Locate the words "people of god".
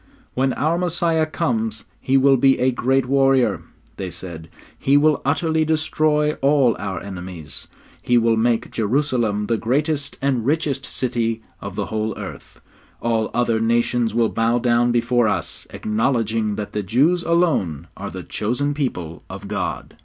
18.73-19.97